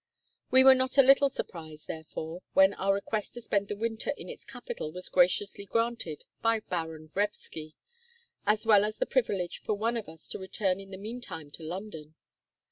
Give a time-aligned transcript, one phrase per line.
[0.49, 4.29] We were not a little surprised, therefore, when our request to spend the winter in
[4.29, 7.75] its capital was graciously granted by Baron Wrevsky,
[8.47, 11.51] as well as the privilege for one of us to return in the mean time
[11.51, 12.15] to London.